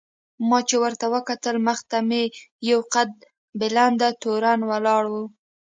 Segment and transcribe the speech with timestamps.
[0.49, 2.23] ما چې ورته وکتل مخې ته مې
[2.69, 3.11] یو قد
[3.59, 5.13] بلنده تورن ولاړ و.